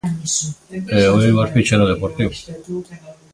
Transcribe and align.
E 0.95 0.99
o 1.13 1.15
Eibar 1.25 1.49
ficha 1.55 1.75
no 1.79 1.89
Deportivo. 1.93 2.33